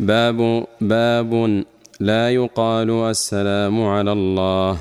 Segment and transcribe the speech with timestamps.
[0.00, 1.64] باب باب
[2.00, 4.78] لا يقال السلام على الله.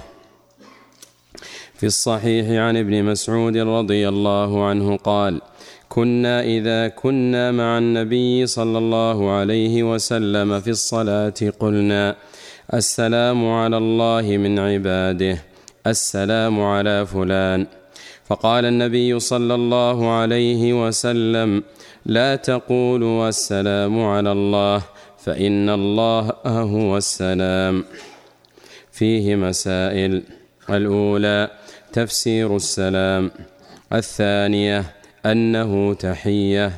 [1.77, 5.41] في الصحيح عن ابن مسعود رضي الله عنه قال
[5.89, 12.15] كنا إذا كنا مع النبي صلى الله عليه وسلم في الصلاة قلنا
[12.73, 15.37] السلام على الله من عباده
[15.87, 17.67] السلام على فلان.
[18.25, 21.63] فقال النبي صلى الله عليه وسلم
[22.05, 24.81] لا تقولوا السلام على الله.
[25.23, 27.85] فإن الله هو السلام.
[28.91, 30.23] فيه مسائل.
[30.69, 31.49] الأولى
[31.93, 33.31] تفسير السلام.
[33.93, 34.83] الثانية
[35.25, 36.71] أنه تحية.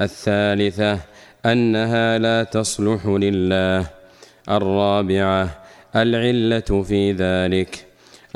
[0.00, 1.00] الثالثة
[1.46, 3.86] أنها لا تصلح لله.
[4.50, 5.62] الرابعة
[5.96, 7.86] العلة في ذلك.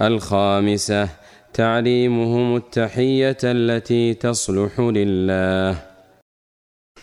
[0.00, 1.08] الخامسة
[1.54, 5.97] تعليمهم التحية التي تصلح لله.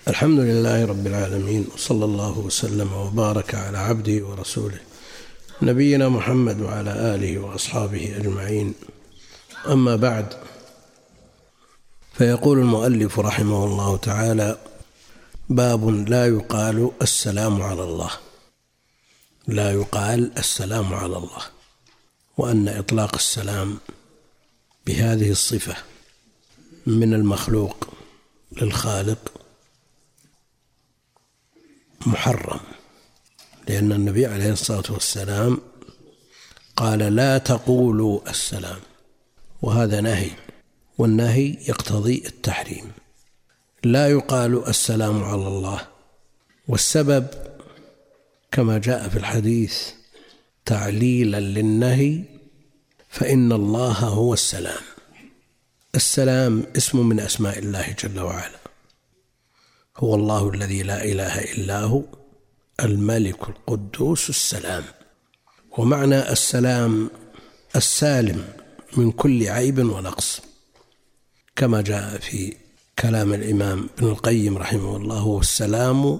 [0.08, 4.80] الحمد لله رب العالمين وصلى الله وسلم وبارك على عبده ورسوله
[5.62, 8.74] نبينا محمد وعلى آله وأصحابه أجمعين.
[9.68, 10.34] أما بعد
[12.14, 14.58] فيقول المؤلف رحمه الله تعالى
[15.50, 18.12] باب لا يقال السلام على الله.
[19.48, 21.44] لا يقال السلام على الله
[22.38, 23.78] وأن إطلاق السلام
[24.88, 25.76] بهذه الصفة
[26.86, 27.88] من المخلوق
[28.62, 29.35] للخالق
[32.08, 32.60] محرم
[33.68, 35.62] لأن النبي عليه الصلاة والسلام
[36.76, 38.80] قال لا تقولوا السلام
[39.62, 40.32] وهذا نهي
[40.98, 42.92] والنهي يقتضي التحريم.
[43.84, 45.82] لا يقال السلام على الله
[46.68, 47.28] والسبب
[48.52, 49.90] كما جاء في الحديث
[50.66, 52.24] تعليلا للنهي
[53.10, 54.84] فإن الله هو السلام.
[55.96, 58.65] السلام اسم من أسماء الله جل وعلا.
[59.98, 62.02] هو الله الذي لا إله إلا هو
[62.84, 64.84] الملك القدوس السلام.
[65.78, 67.10] ومعنى السلام
[67.76, 68.48] السالم
[68.98, 70.42] من كل عيب ونقص.
[71.56, 72.54] كما جاء في
[73.00, 76.20] كلام الإمام ابن القيم رحمه الله هو السلام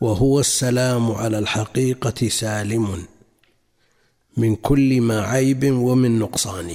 [0.00, 3.04] وهو السلام على الحقيقة سالم
[4.36, 6.74] من كل ما عيب ومن نقصان.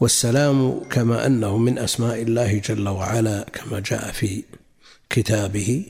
[0.00, 4.42] والسلام كما أنه من أسماء الله جل وعلا كما جاء في
[5.12, 5.84] كتابه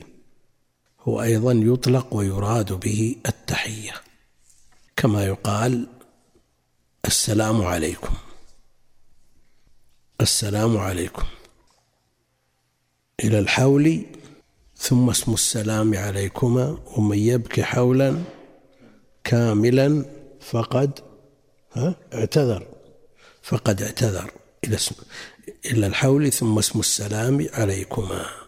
[1.01, 3.93] هو أيضا يطلق ويراد به التحية
[4.95, 5.87] كما يقال
[7.05, 8.13] السلام عليكم.
[10.21, 11.25] السلام عليكم.
[13.23, 14.05] إلى الحول
[14.77, 18.23] ثم اسم السلام عليكما ومن يبكي حولا
[19.23, 20.05] كاملا
[20.41, 20.99] فقد
[21.73, 22.67] ها؟ اعتذر.
[23.43, 24.31] فقد اعتذر.
[24.63, 24.95] إلى اسم
[25.65, 28.42] إلى الحول ثم اسم السلام عليكما.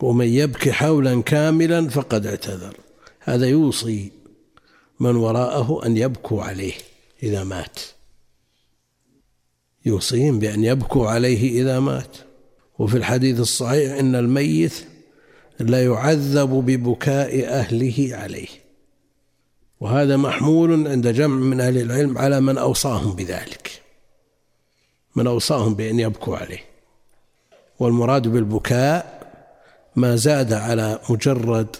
[0.00, 2.76] ومن يبكي حولا كاملا فقد اعتذر.
[3.20, 4.12] هذا يوصي
[5.00, 6.74] من وراءه أن يبكوا عليه
[7.22, 7.80] إذا مات.
[9.86, 12.16] يوصيهم بأن يبكوا عليه إذا مات.
[12.78, 14.72] وفي الحديث الصحيح إن الميت
[15.60, 18.48] لا يعذب ببكاء أهله عليه.
[19.80, 23.82] وهذا محمول عند جمع من أهل العلم على من أوصاهم بذلك.
[25.16, 26.64] من أوصاهم بأن يبكوا عليه.
[27.78, 29.15] والمراد بالبكاء
[29.96, 31.76] ما زاد على مجرد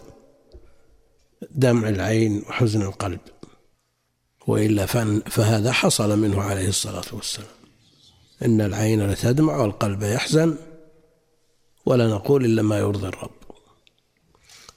[1.50, 3.20] دمع العين وحزن القلب
[4.46, 4.86] وإلا
[5.26, 7.48] فهذا حصل منه عليه الصلاة والسلام.
[8.44, 10.56] إن العين لتدمع والقلب يحزن
[11.86, 13.30] ولا نقول إلا ما يرضي الرب.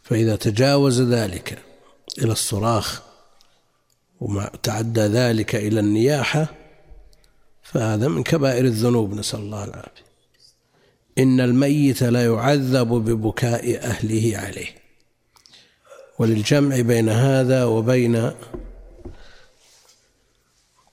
[0.04, 1.64] فإذا تجاوز ذلك
[2.18, 3.02] إلى الصراخ
[4.20, 6.48] وما تعدى ذلك إلى النياحة
[7.64, 10.09] فهذا من كبائر الذنوب نسأل الله العافية.
[11.20, 14.76] إن الميت لا يعذب ببكاء أهله عليه.
[16.20, 18.32] وللجمع بين هذا وبين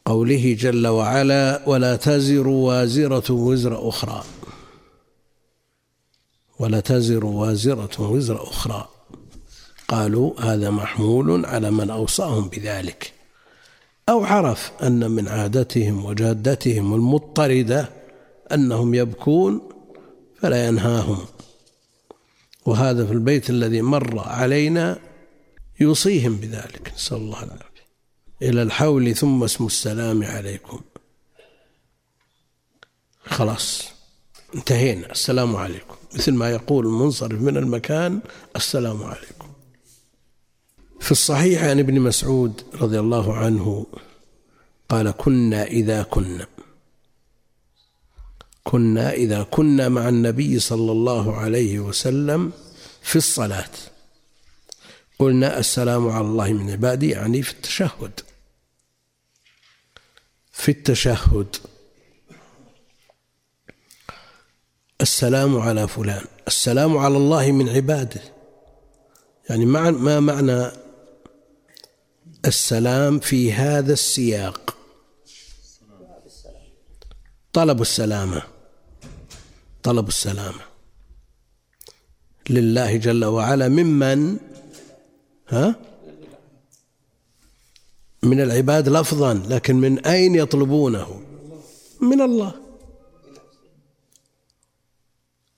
[0.04, 4.24] قوله جل وعلا ولا تزر وازرة وزر أخرى.
[6.58, 8.88] ولا تزر وازرة وزر أخرى.
[9.88, 13.12] قالوا هذا محمول على من أوصاهم بذلك.
[14.08, 17.88] أو عرف أن من عادتهم وجادتهم المضطردة
[18.52, 19.75] أنهم يبكون
[20.42, 21.26] فلا ينهاهم.
[22.66, 24.98] وهذا في البيت الذي مر علينا
[25.80, 26.92] يوصيهم بذلك.
[26.94, 27.86] نسأل الله العافية.
[28.42, 30.80] إلى الحول ثم اسم السلام عليكم.
[33.24, 33.84] خلاص
[34.54, 35.12] انتهينا.
[35.12, 35.96] السلام عليكم.
[36.14, 38.20] مثل ما يقول المنصرف من المكان
[38.56, 39.48] السلام عليكم.
[41.00, 43.86] في الصحيح عن ابن مسعود رضي الله عنه
[44.88, 46.46] قال كنا إذا كنا.
[48.66, 52.52] كنا إذا كنا مع النبي صلى الله عليه وسلم
[53.02, 53.70] في الصلاة.
[55.18, 58.20] قلنا السلام على الله من عباده يعني في التشهد.
[60.52, 61.56] في التشهد.
[65.00, 68.20] السلام على فلان السلام على الله من عباده
[69.50, 70.70] يعني ما معنى
[72.46, 74.76] السلام في هذا السياق؟
[77.52, 78.55] طلب السلامة.
[79.86, 80.60] طلب السلامة.
[82.50, 84.36] لله جل وعلا ممن
[85.48, 85.74] ها؟
[88.22, 91.20] من العباد لفظا لكن من أين يطلبونه؟
[92.00, 92.54] من الله.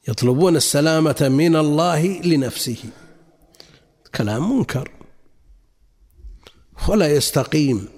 [0.08, 2.84] يطلبون السلامة من الله لنفسه.
[4.14, 4.90] كلام منكر.
[6.88, 7.88] ولا يستقيم.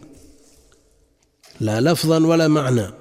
[1.60, 2.99] لا لفظا ولا معنى.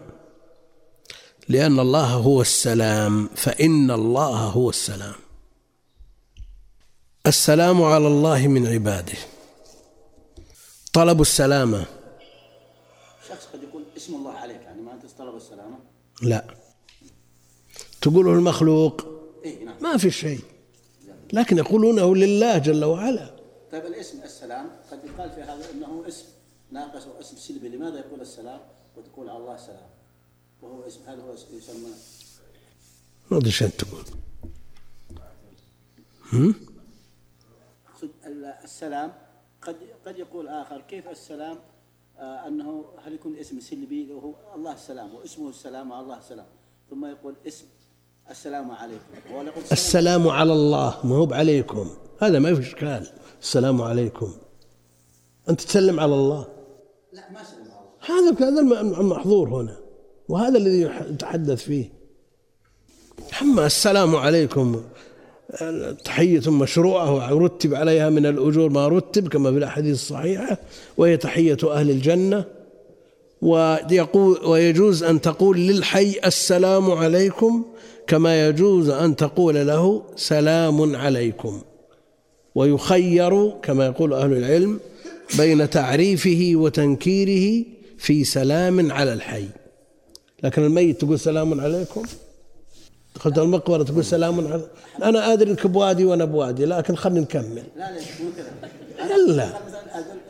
[1.50, 5.16] لأن الله هو السلام فإن الله هو السلام.
[7.28, 9.18] السلام على الله من عباده.
[10.94, 11.86] طلب السلامة.
[13.30, 15.78] شخص قد يقول اسم الله عليك يعني ما أنت طلب السلامة؟
[16.22, 16.46] لا.
[18.02, 19.06] تقوله المخلوق؟
[19.46, 19.76] إيه نعم.
[19.82, 20.40] ما في شيء.
[21.34, 23.36] لكن يقولونه لله جل وعلا.
[23.72, 26.26] طيب الاسم السلام قد يقال في هذا إنه اسم
[26.72, 27.70] ناقص واسم سلبي.
[27.70, 28.60] لماذا يقول السلام
[28.98, 29.99] وتقول على الله سلام
[30.62, 31.94] وهو اسم هذا هو يسمى
[33.32, 34.04] ما أدري إيش أنت تقول.
[38.64, 39.14] السلام.
[39.62, 39.76] قد
[40.06, 41.58] قد يقول آخر كيف السلام؟
[42.18, 46.46] آه أنه هل يكون اسم سلبي؟ وهو الله السلام واسمه السلام الله السلام.
[46.90, 47.66] ثم يقول اسم
[48.30, 49.04] السلام عليكم.
[49.18, 51.90] السلام السلام على الله ما هو عليكم
[52.22, 53.08] هذا ما في إشكال.
[53.42, 54.34] السلام عليكم.
[55.50, 56.48] أنت تسلم على الله.
[57.14, 58.40] لا ما سلم على الله.
[58.40, 59.79] هذا هذا المحظور هنا.
[60.30, 61.90] وهذا الذي يتحدث فيه.
[63.42, 64.82] أما السلام عليكم
[66.06, 70.58] تحية مشروعة ورتب عليها من الأجور ما رتب كما في الأحاديث الصحيحة
[70.98, 72.46] وهي تحية أهل الجنة.
[73.42, 77.66] ويقول ويجوز أن تقول للحي السلام عليكم
[78.08, 81.62] كما يجوز أن تقول له سلام عليكم.
[82.56, 84.80] ويخير كما يقول أهل العلم
[85.38, 87.66] بين تعريفه وتنكيره
[87.98, 89.46] في سلام على الحي.
[90.44, 92.04] لكن الميت تقول سلام عليكم؟
[93.16, 94.68] دخلت المقبرة تقول سلام عليكم
[95.04, 97.64] أنا أدري إنك بوادي وأنا بوادي لكن خلينا نكمل.
[97.78, 98.02] لا لا
[98.38, 99.16] كذا.
[99.16, 99.50] إلا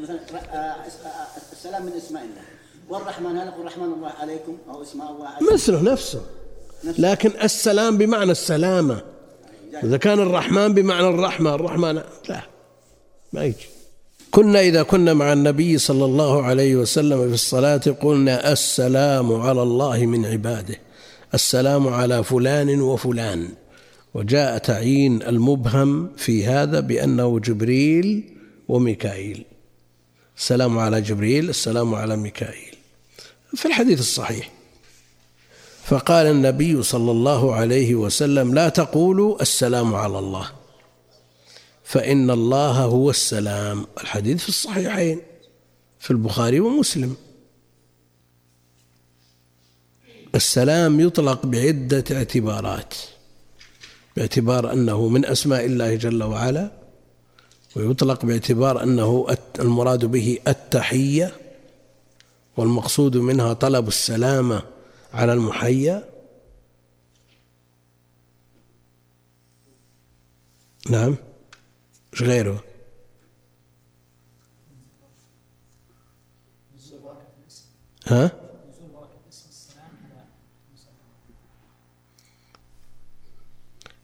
[0.02, 0.20] مثلا
[0.54, 0.76] آه، آه،
[1.52, 2.42] السلام من اسماء الله.
[2.90, 6.22] والرحمن هل يقول الرحمن الله عليكم أو اسماء الله عليكم؟ مثله نفسه.
[6.84, 9.02] لكن السلام بمعنى السلامة.
[9.84, 12.42] إذا كان الرحمن بمعنى الرحمة الرحمن لا
[13.34, 13.79] ما يجي.
[14.32, 20.06] كنا إذا كنا مع النبي صلى الله عليه وسلم في الصلاة قلنا السلام على الله
[20.06, 20.76] من عباده
[21.34, 23.50] السلام على فلان وفلان.
[24.14, 28.24] وجاء تعيين المبهم في هذا بأنه جبريل
[28.68, 29.46] وميكائيل.
[30.38, 32.76] السلام على جبريل السلام على ميكائيل.
[33.56, 34.52] في الحديث الصحيح.
[35.86, 40.59] فقال النبي صلى الله عليه وسلم لا تقولوا السلام على الله.
[41.90, 43.88] فإن الله هو السلام.
[44.02, 45.22] الحديث في الصحيحين
[46.00, 47.16] في البخاري ومسلم.
[50.36, 52.94] السلام يطلق بعدة اعتبارات.
[54.16, 56.72] باعتبار أنه من أسماء الله جل وعلا
[57.76, 61.36] ويطلق باعتبار أنه المراد به التحية
[62.58, 64.64] والمقصود منها طلب السلامة
[65.14, 66.10] على المحيا.
[70.90, 71.29] نعم.
[72.22, 72.64] إيش غيره.
[78.08, 78.32] ها؟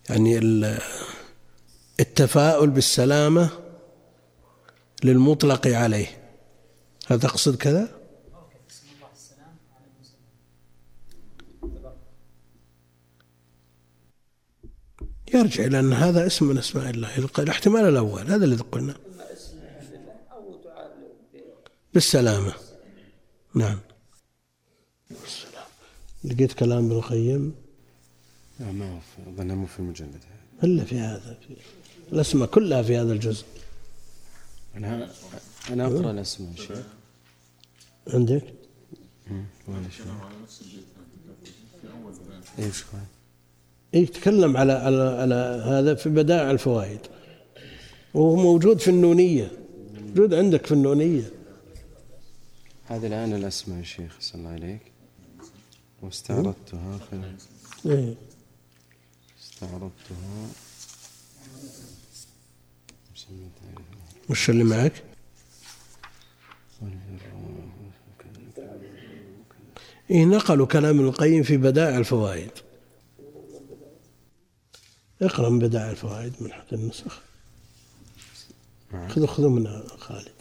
[0.10, 0.80] يعني ال-
[2.00, 3.50] التفاؤل بالسلامة
[5.04, 6.08] للمطلق عليه.
[7.08, 7.90] هل تقصد كذا؟
[15.36, 18.96] يرجع إلى أن هذا اسم من أسماء الله الاحتمال الأول هذا الذي قلنا.
[21.94, 22.54] بالسلامة.
[23.54, 23.80] نعم.
[25.10, 25.66] بالسلامة
[26.24, 27.56] لقيت كلام ابن القيم؟
[28.60, 30.20] لا ما في- أظنها مو في المجلد.
[30.64, 31.56] إلا في هذا في
[32.14, 33.46] الأسماء كلها في هذا الجزء.
[34.76, 35.10] أنا
[35.70, 36.78] أنا أقرأ الأسماء شيخ.
[38.08, 38.44] عندك؟
[42.60, 42.84] إيش
[43.96, 47.00] يتكلم على على على هذا في بدائع الفوائد.
[48.14, 49.52] وهو موجود في النونية.
[50.08, 51.32] موجود عندك في النونية.
[52.88, 54.82] هذه الآن الأسماء يا شيخ صلى الله عليك
[56.02, 57.36] واستعرضتها خلال
[57.86, 58.16] إيه؟
[59.44, 60.48] استعرضتها.
[64.30, 65.04] وش اللي معك؟
[70.12, 72.52] إيه نقلوا كلام القيم في بدائع الفوائد.
[75.26, 77.22] اقرأ من بدائع الفوائد من أحد النسخ.
[79.10, 79.68] خذوا خذوا من
[80.00, 80.36] خالد.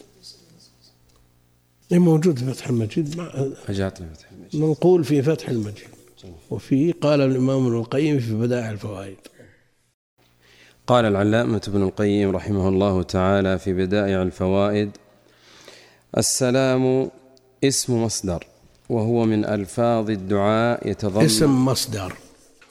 [1.91, 3.17] إيه موجود في فتح المجيد.
[3.17, 4.61] مع فتح المجيد.
[4.61, 5.87] منقول في فتح المجيد.
[6.49, 9.17] وفيه قال الإمام ابن القيم في بدائع الفوائد.
[10.87, 14.91] قال العلامة ابن القيم رحمه الله تعالى في بدائع الفوائد
[16.17, 17.11] السلام
[17.63, 18.47] اسم مصدر
[18.89, 21.25] وهو من ألفاظ الدعاء يتضمن.
[21.25, 22.15] اسم مصدر.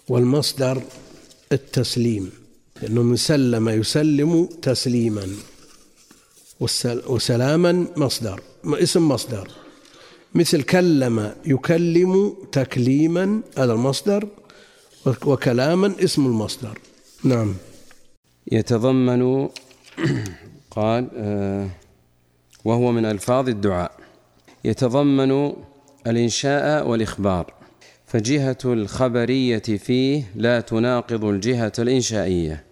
[0.08, 0.82] والمصدر
[1.54, 2.30] التسليم
[2.82, 5.26] لأنه من سلم يسلم تسليما
[7.06, 9.50] وسلاما مصدر اسم مصدر.
[10.34, 14.28] مثل كلم يكلم تكليما هذا المصدر
[15.06, 16.78] وك- وكلاما اسم المصدر.
[17.24, 17.54] نعم.
[18.52, 19.48] يتضمن
[20.76, 21.68] قال آه،
[22.64, 23.92] وهو من ألفاظ الدعاء.
[24.64, 25.52] يتضمن
[26.06, 27.54] الإنشاء والإخبار.
[28.14, 32.64] فجهة الخبرية فيه لا تناقض الجهة الإنشائية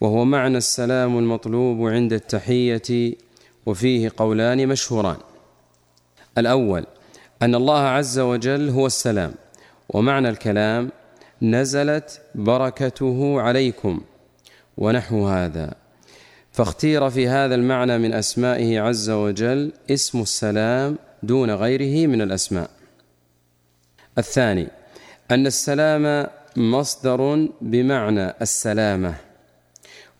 [0.00, 3.14] وهو معنى السلام المطلوب عند التحية
[3.66, 5.16] وفيه قولان مشهوران.
[6.38, 6.86] الأول
[7.42, 9.34] أن الله عز وجل هو السلام
[9.88, 10.90] ومعنى الكلام
[11.42, 14.00] نزلت بركته عليكم
[14.78, 15.74] ونحو هذا.
[16.52, 22.81] فاختير في هذا المعنى من أسمائه عز وجل اسم السلام دون غيره من الأسماء.
[24.18, 24.68] الثاني
[25.30, 26.26] أن السلام
[26.56, 29.14] مصدر بمعنى السلامة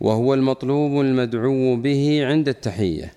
[0.00, 3.12] وهو المطلوب المدعو به عند التحية.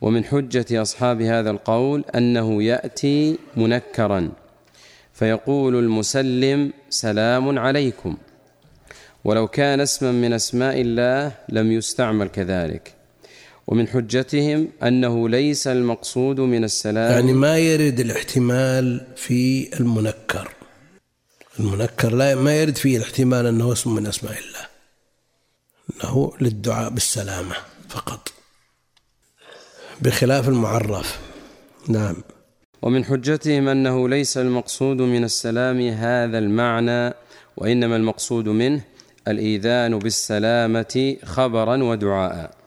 [0.00, 4.30] ومن حجة أصحاب هذا القول أنه يأتي منكرا
[5.12, 8.16] فيقول المسلم سلام عليكم.
[9.24, 12.97] ولو كان اسما من أسماء الله لم يستعمل كذلك.
[13.68, 20.48] ومن حجتهم أنه ليس المقصود من السلام يعني ما يرد الاحتمال في المنكر.
[21.60, 24.68] المنكر لا ما يرد فيه الاحتمال أنه اسم من أسماء الله.
[25.94, 27.54] أنه للدعاء بالسلامة
[27.88, 28.32] فقط.
[30.00, 31.18] بخلاف المعرف.
[31.88, 32.16] نعم.
[32.82, 37.14] ومن حجتهم أنه ليس المقصود من السلام هذا المعنى
[37.56, 38.80] وإنما المقصود منه
[39.28, 42.57] الإيذان بالسلامة خبرا ودعاء.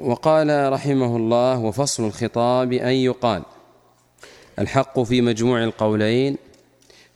[0.00, 3.42] وقال رحمه الله وفصل الخطاب أن يقال
[4.58, 6.36] الحق في مجموع القولين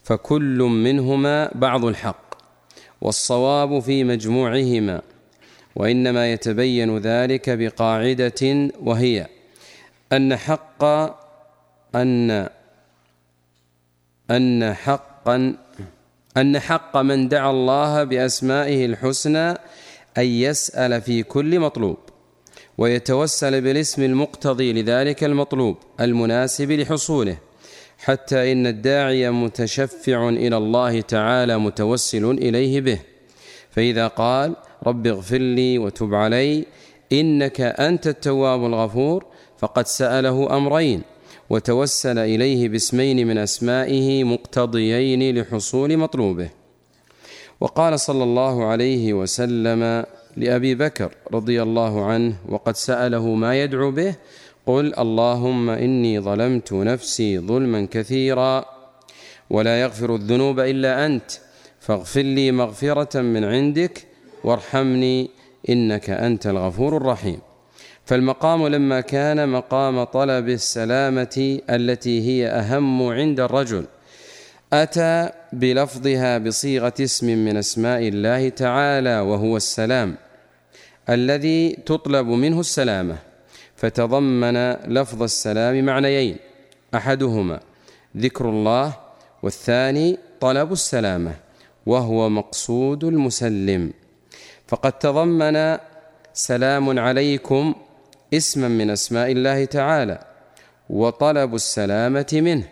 [0.05, 2.35] فكل منهما بعض الحق
[3.01, 5.03] والصواب في مجموعهما
[5.77, 9.27] وإنما يتبين ذلك بقاعدة وهي
[10.13, 10.85] أن حق
[11.95, 12.49] أن
[14.31, 15.57] أن حقا
[16.37, 19.51] أن حق من دعا الله بأسمائه الحسنى
[20.19, 21.97] أن يسأل في كل مطلوب.
[22.79, 27.39] ويتوسل بالاسم المقتضي لذلك المطلوب المناسب لحصوله
[27.99, 32.99] حتى إن الداعي متشفع إلى الله تعالى متوسل إليه به.
[33.71, 34.57] فإذا قال
[34.87, 36.65] رب اغفر لي وتب علي
[37.13, 39.25] إنك أنت التواب الغفور
[39.59, 41.03] فقد سأله أمرين
[41.51, 46.51] وتوسل إليه باسمين من أسمائه مقتضيين لحصول مطلوبه.
[47.61, 50.05] وقال صلى الله عليه وسلم
[50.39, 54.15] لأبي بكر رضي الله عنه وقد سأله ما يدعو به
[54.67, 58.65] قل اللهم إني ظلمت نفسي ظلما كثيرا
[59.51, 61.31] ولا يغفر الذنوب إلا أنت
[61.81, 64.07] فاغفر لي مغفرة من عندك
[64.45, 65.31] وارحمني
[65.69, 67.39] إنك أنت الغفور الرحيم.
[68.05, 73.85] فالمقام لما كان مقام طلب السلامة التي هي أهم عند الرجل.
[74.73, 80.17] أتى بلفظها بصيغة اسم من أسماء الله تعالى وهو السلام.
[81.11, 83.17] الذي تطلب منه السلامة.
[83.77, 86.37] فتضمن لفظ السلام معنيين.
[86.95, 87.61] أحدهما
[88.17, 88.97] ذكر الله
[89.43, 91.35] والثاني طلب السلامة
[91.87, 93.93] وهو مقصود المسلم.
[94.67, 95.79] فقد تضمن
[96.33, 97.75] سلام عليكم
[98.35, 100.25] اسما من أسماء الله تعالى
[100.91, 102.69] وطلب السلامة منه.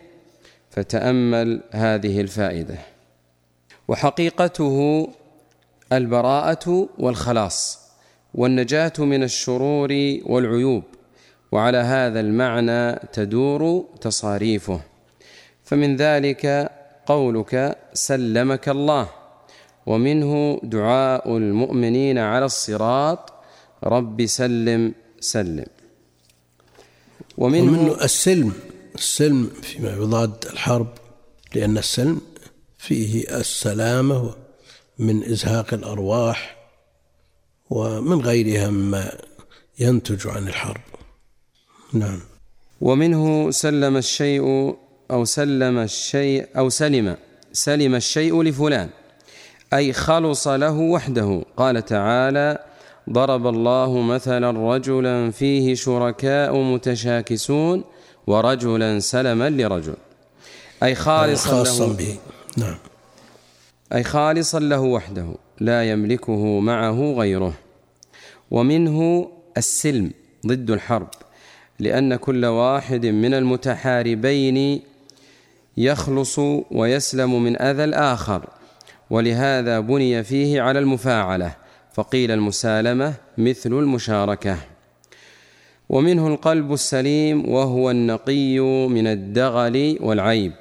[0.71, 2.78] فتأمل هذه الفائدة.
[3.88, 5.09] وحقيقته
[5.93, 7.86] البراءة والخلاص.
[8.37, 9.90] والنجاة من الشرور
[10.26, 10.83] والعيوب
[11.52, 14.81] وعلى هذا المعنى تدور تصاريفه.
[15.64, 16.71] فمن ذلك
[17.07, 19.09] قولك سلمك الله
[19.87, 23.33] ومنه دعاء المؤمنين على الصراط
[23.85, 25.66] رب سلم سلم.
[27.38, 28.52] ومنه, ومنه السلم
[28.95, 30.88] السلم فيما يضاد الحرب
[31.55, 32.21] لأن السلم
[32.78, 34.35] فيه السلامة
[34.99, 36.57] من إزهاق الأرواح
[37.70, 39.12] ومن غيرها مما
[39.78, 40.80] ينتج عن الحرب
[41.92, 42.20] نعم.
[42.80, 44.76] ومنه سلم الشيء
[45.11, 47.16] أو سلم الشيء أو سلم
[47.52, 48.88] سلم الشيء لفلان
[49.73, 51.44] أي خلص له وحده.
[51.56, 52.58] قال تعالى
[53.11, 57.85] ضرب الله مثلا رجلا فيه شركاء متشاكسون
[58.26, 59.96] ورجلا سلما لرجل.
[60.82, 62.18] أي خالصا له به.
[62.56, 62.78] نعم.
[63.92, 65.46] أي خالصا له وحده.
[65.60, 67.54] لا يملكه معه غيره.
[68.50, 70.10] ومنه السلم
[70.46, 71.08] ضد الحرب
[71.78, 74.82] لأن كل واحد من المتحاربين
[75.76, 76.38] يخلص
[76.70, 78.48] ويسلم من أذى الآخر
[79.10, 81.54] ولهذا بني فيه على المفاعلة
[81.92, 84.56] فقيل المسالمة مثل المشاركة.
[85.88, 88.58] ومنه القلب السليم وهو النقي
[88.88, 90.52] من الدغل والعيب.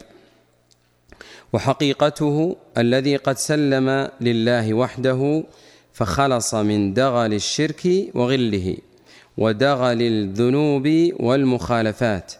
[1.56, 5.44] وحقيقته الذي قد سلم لله وحده
[5.94, 7.84] فخلص من دغل الشرك
[8.14, 8.78] وغله
[9.38, 10.86] ودغل الذنوب
[11.20, 12.34] والمخالفات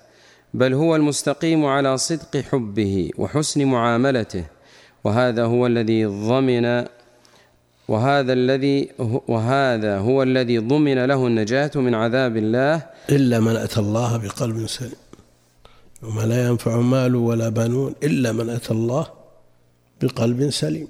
[0.54, 4.44] بل هو المستقيم على صدق حبه وحسن معاملته
[5.04, 6.86] وهذا هو الذي ضمن
[7.88, 8.90] وهذا الذي
[9.28, 12.82] وهذا هو الذي ضمن له النجاة من عذاب الله.
[13.10, 15.05] إلا من أتى الله بقلب سليم.
[16.06, 19.08] وما لا ينفع مال ولا بنون إلا من أتى الله
[20.02, 20.88] بقلب سليم.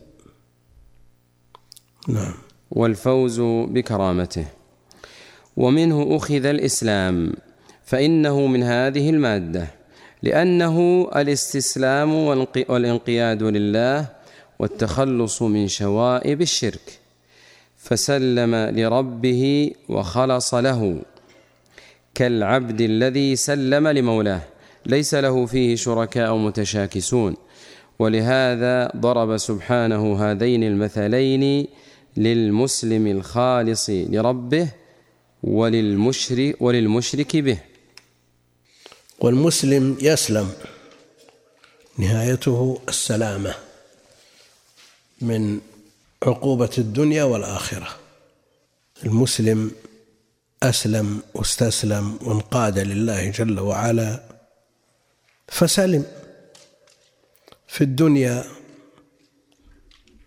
[2.07, 2.33] نعم.
[2.71, 4.45] والفوز بكرامته.
[5.57, 7.33] ومنه أخذ الإسلام
[7.85, 9.67] فإنه من هذه المادة
[10.23, 12.13] لأنه الاستسلام
[12.69, 14.07] والانقياد لله
[14.59, 16.99] والتخلص من شوائب الشرك.
[17.77, 21.01] فسلم لربه وخلص له
[22.15, 24.54] كالعبد الذي سلم لمولاه.
[24.85, 27.35] ليس له فيه شركاء متشاكسون.
[27.99, 31.67] ولهذا ضرب سبحانه هذين المثلين
[32.17, 34.69] للمسلم الخالص لربه
[35.43, 37.57] وللمشرك وللمشرك به.
[39.19, 40.49] والمسلم يسلم
[41.97, 43.55] نهايته السلامة
[45.21, 45.59] من
[46.23, 47.87] عقوبة الدنيا والآخرة.
[49.05, 49.71] المسلم
[50.63, 54.34] أسلم واستسلم وانقاد لله جل وعلا
[55.47, 56.05] فسلم
[57.67, 58.43] في الدنيا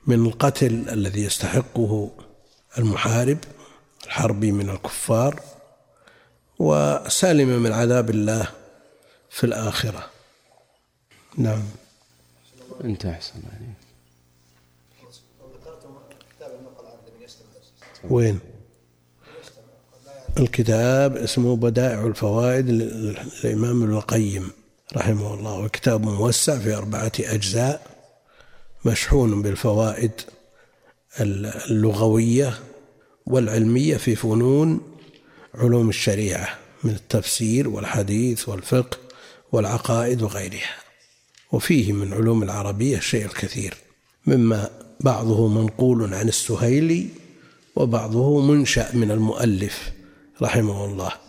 [0.07, 2.11] من القتل الذي يستحقه
[2.79, 3.39] المحارب
[4.07, 5.43] الحربي من الكفار
[6.59, 8.49] وسالم من عذاب الله
[9.31, 10.11] في الآخرة.
[11.37, 11.63] نعم.
[12.85, 13.75] انت أحسن عليك.
[18.05, 18.41] وين؟
[20.39, 24.51] الكتاب اسمه بدائع الفوائد للإمام ابن القيم.
[24.97, 27.87] رحمه الله وكتاب موسع في أربعة أجزاء
[28.85, 30.13] مشحون بالفوائد
[31.21, 32.59] اللغوية
[33.27, 34.81] والعلمية في فنون
[35.55, 38.99] علوم الشريعة من التفسير والحديث والفقه
[39.53, 40.77] والعقائد وغيرها.
[41.53, 43.75] وفيه من علوم العربية الشيء الكثير
[44.27, 44.71] مما
[45.01, 47.07] بعضه منقول عن السهيلي
[47.77, 49.93] وبعضه منشأ من المؤلف
[50.43, 51.28] رحمه الله.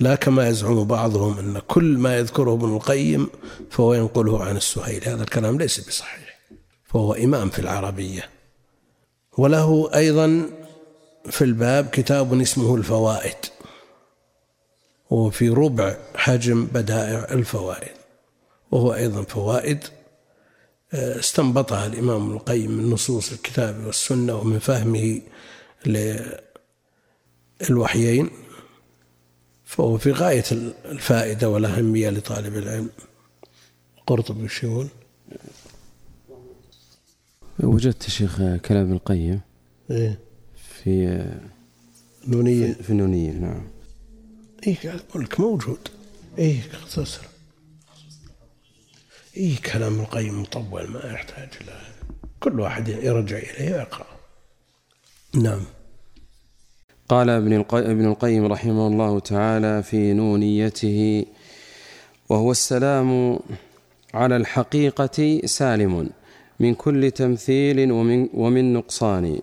[0.00, 3.28] لا كما يزعم بعضهم أن كل ما يذكره ابن القيم
[3.70, 6.38] فهو ينقله عن السهيلي هذا الكلام ليس بصحيح
[6.84, 8.30] فهو إمام في العربية.
[9.38, 10.50] وله أيضا
[11.30, 13.36] في الباب كتاب اسمه الفوائد
[15.10, 17.92] وفي ربع حجم بدائع الفوائد
[18.70, 19.84] وهو أيضا فوائد
[20.92, 25.20] آه، استنبطها الإمام ابن القيم من نصوص الكتاب والسنة ومن فهمه
[27.60, 28.30] للوحيين.
[29.68, 30.44] فهو في غاية
[30.84, 32.90] الفائدة والأهمية لطالب العلم.
[34.06, 34.88] قرطبي وش يقول؟
[37.60, 39.40] وجدت شيخ كلام ابن القيم
[39.90, 40.18] إيه؟
[40.56, 41.24] في
[42.26, 42.72] نونية.
[42.72, 43.66] في النونية نعم.
[44.66, 45.88] اي أقول لك موجود.
[46.38, 47.22] اي اختصر
[49.36, 51.80] اي كلام القيم مطول ما يحتاج إلى
[52.40, 54.06] كل واحد يرجع إليه ويقرا
[55.34, 55.64] نعم.
[57.08, 61.24] قال ابن ابن القيم رحمه الله تعالى في نونيته
[62.28, 63.38] وهو السلام
[64.14, 66.10] على الحقيقة سالم
[66.60, 69.40] من كل تمثيل ومن, ومن نقصان.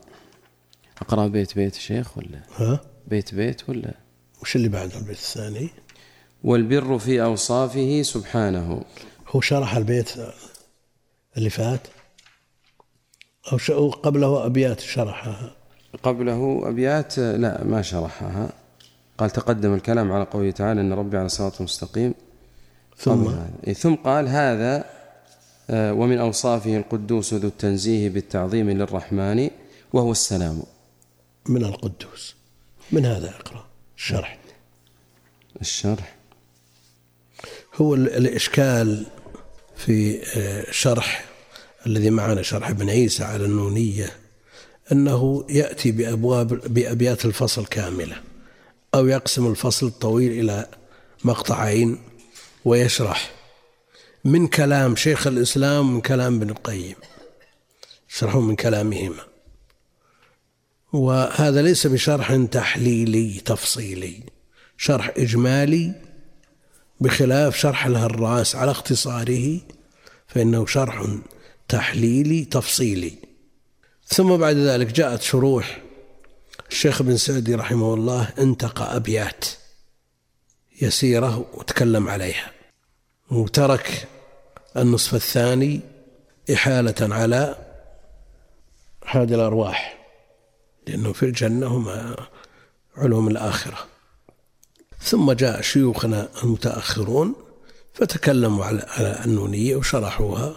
[1.02, 3.94] أقرأ بيت بيت شيخ ولا؟ ها؟ بيت بيت ولا؟
[4.42, 5.70] وش اللي بعد البيت الثاني؟
[6.44, 8.84] والبر في أوصافه سبحانه.
[9.28, 10.12] هو شرح البيت
[11.38, 11.88] اللي فات؟
[13.70, 15.65] أو قبله أبيات شرحها؟
[16.04, 18.50] قبله أبيات لا ما شرحها.
[19.18, 22.14] قال تقدم الكلام على قوله تعالى إن ربي على صراط مستقيم.
[22.98, 23.28] ثم.
[23.68, 24.86] إيه، ثم قال هذا
[25.70, 29.50] آه، ومن أوصافه القدوس ذو التنزيه بالتعظيم للرحمن
[29.94, 30.64] وهو السلام.
[31.50, 32.36] من القدوس.
[32.92, 33.66] من هذا اقرأ
[33.98, 34.38] الشرح.
[35.62, 36.16] الشرح.
[37.76, 39.06] هو ال- الإشكال
[39.76, 41.26] في آه، شرح
[41.88, 44.10] الذي معنا شرح ابن عيسى على النونية.
[44.92, 48.22] أنه يأتي بأبواب بأبيات الفصل كاملة
[48.96, 50.68] أو يقسم الفصل الطويل إلى
[51.24, 51.98] مقطعين
[52.66, 53.32] ويشرح
[54.26, 56.96] من كلام شيخ الإسلام ومن كلام ابن القيم
[58.08, 59.24] شرحه من كلامهما.
[60.94, 64.24] وهذا ليس بشرح تحليلي تفصيلي
[64.78, 65.94] شرح إجمالي
[67.02, 69.62] بخلاف شرح الهراس على اختصاره
[70.28, 71.06] فإنه شرح
[71.68, 73.25] تحليلي تفصيلي.
[74.08, 75.82] ثم بعد ذلك جاءت شروح.
[76.72, 79.46] الشيخ بن سعدي رحمه الله انتقى أبيات
[80.82, 82.52] يسيرة وتكلم عليها.
[83.32, 84.08] وترك
[84.78, 85.80] النصف الثاني
[86.54, 87.56] إحالة على
[89.06, 90.06] هذه الأرواح
[90.88, 92.16] لأنه في الجنة هم
[92.98, 93.78] علوم الآخرة.
[95.02, 97.36] ثم جاء شيوخنا المتأخرون
[97.94, 100.56] فتكلموا على النونية وشرحوها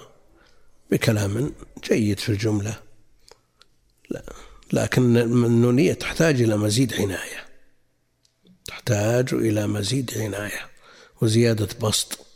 [0.91, 1.53] بكلام
[1.85, 2.88] جيد في الجملة.
[4.11, 4.23] لا
[4.73, 7.44] لكن النونية تحتاج إلى مزيد عناية.
[8.66, 10.61] تحتاج إلى مزيد عناية
[11.23, 12.27] وزيادة بسط.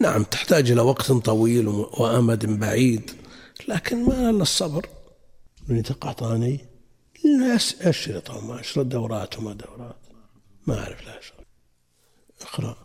[0.00, 3.10] نعم تحتاج إلى وقت طويل وأمد بعيد
[3.68, 4.86] لكن ما إلا الصبر.
[5.68, 6.60] من تقاطعني
[7.24, 9.96] لا يس- أشرط وما أشرط دورات وما دورات.
[10.66, 11.46] ما أعرف لا أشرط.
[12.42, 12.76] اقرأ.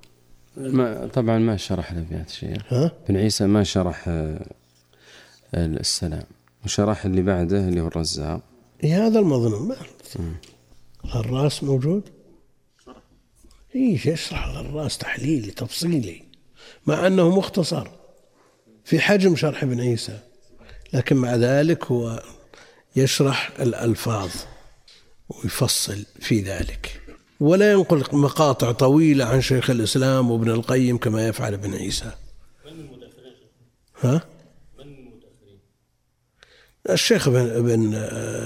[0.57, 2.73] ما طبعا ما شرح الأبيات شيخ.
[2.73, 4.45] ها؟ ابن عيسى ما شرح آه،
[5.53, 6.23] السلام.
[6.65, 8.41] وشرح اللي بعده اللي هو الرزاق.
[8.83, 9.75] إيه هذا المظنون ما
[11.15, 12.03] الراس موجود؟
[13.75, 16.23] إيش يشرح الراس تحليلي تفصيلي.
[16.87, 17.87] مع أنه مختصر.
[18.85, 20.19] في حجم شرح ابن عيسى.
[20.93, 22.23] لكن مع ذلك هو
[22.95, 24.29] يشرح الألفاظ
[25.29, 27.01] ويفصل في ذلك.
[27.39, 32.11] ولا ينقل مقاطع طويلة عن شيخ الإسلام وابن القيم كما يفعل ابن عيسى.
[34.01, 34.21] ها؟
[36.89, 37.95] الشيخ ابن ابن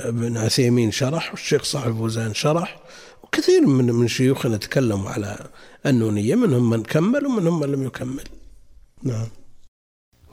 [0.06, 2.80] ابن عثيمين شرح والشيخ صاحب فوزان شرح.
[3.24, 5.38] وكثير من من شيوخنا تكلموا على
[5.86, 8.24] النونية منهم من كمل ومنهم من لم يكمل.
[9.04, 9.28] نعم.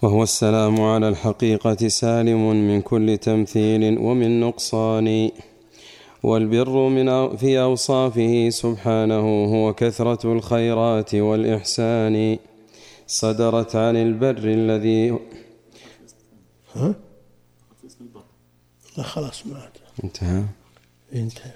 [0.03, 5.31] وهو السلام على الحقيقة سالم من كل تمثيل ومن نقصان.
[6.23, 12.39] والبر من في أوصافه سبحانه هو كثرة الخيرات والإحسان.
[13.07, 15.19] صدرت عن البر الذي
[16.75, 17.08] ها؟
[18.99, 19.71] لا خلاص ما عاد.
[20.05, 20.45] انتهى؟
[21.15, 21.53] انتهى.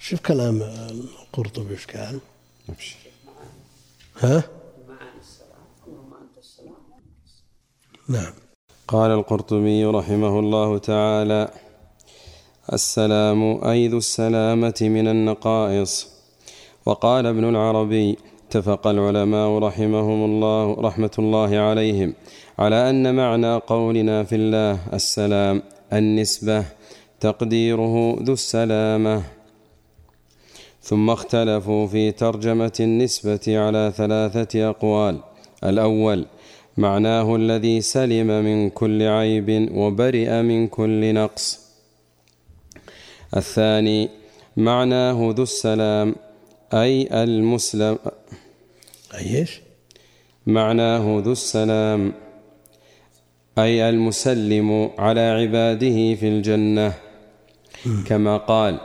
[0.00, 2.20] شوف كلام القرطبي إيش قال.
[4.20, 4.42] ها؟
[8.08, 8.32] نعم.
[8.88, 11.50] قال القرطبي رحمه الله تعالى
[12.72, 16.08] السلام أي ذو السلامة من النقائص.
[16.86, 22.14] وقال ابن العربي اتفق العلماء رحمهم الله رحمة الله عليهم
[22.58, 26.64] على أن معنى قولنا في الله السلام النسبة
[27.20, 29.22] تقديره ذو السلامة.
[30.82, 35.20] ثم اختلفوا في ترجمة النسبة على ثلاثة أقوال.
[35.64, 36.26] الأول
[36.76, 41.60] معناه الذي سلم من كل عيب وبرئ من كل نقص.
[43.36, 44.08] الثاني
[44.56, 46.14] معناه ذو السلام
[46.74, 47.98] أي المسلم.
[49.14, 49.60] أي إيش؟
[50.46, 52.12] معناه ذو السلام.
[53.60, 56.94] أي المسلم على عباده في الجنة.
[58.06, 58.80] كما قال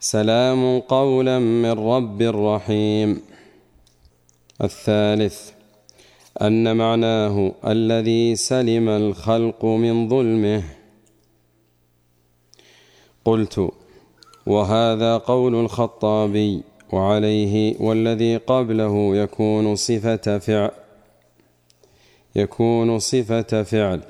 [0.00, 3.20] سلام قولا من رب رحيم.
[4.62, 5.50] الثالث
[6.42, 10.62] أن معناه الذي سلم الخلق من ظلمه.
[13.24, 13.70] قلت
[14.46, 16.62] وهذا قول الخطابي
[16.92, 20.81] وعليه والذي قبله يكون صفة فعل
[22.36, 24.02] يكون صفة فعل.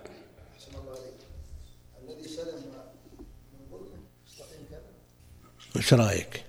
[5.76, 6.44] إيش رأيك؟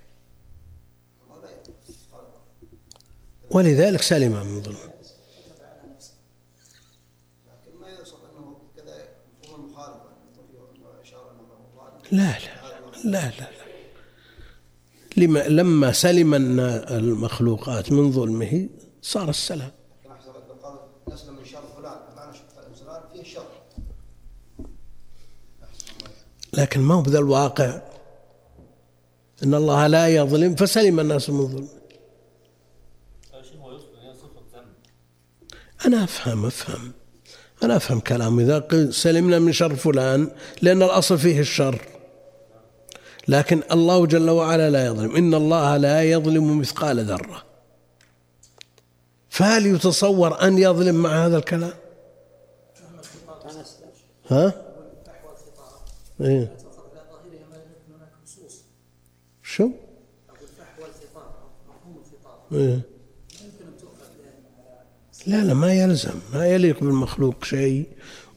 [3.51, 4.93] ولذلك سلم من ظلم.
[12.11, 13.47] لا لا لا لا
[15.17, 18.69] لما لما سلم المخلوقات من ظلمه
[19.01, 19.71] صار السلام
[21.07, 22.37] نسلم من شر فلان معنى
[22.75, 23.47] فلان فيه شر
[26.53, 27.81] لكن ما هو بذا الواقع
[29.43, 31.67] إن الله لا يظلم فسلم الناس من ظلمه
[35.85, 36.91] أنا أفهم أفهم.
[37.63, 41.81] أنا أفهم كلام إذا سلمنا من شر فلان لأن الأصل فيه الشر.
[43.27, 45.15] لكن الله جل وعلا لا يظلم.
[45.15, 47.43] إن الله لا يظلم مثقال ذرة.
[49.29, 51.73] فهل يتصور أن يظلم مع هذا الكلام؟
[54.27, 54.62] ها؟
[56.21, 56.57] إيه؟
[59.43, 59.69] شو؟
[62.51, 62.81] إيه؟
[65.27, 67.87] لا لا ما يلزم ما يليق بالمخلوق شيء.